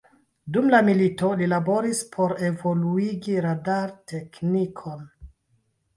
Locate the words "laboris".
1.51-2.01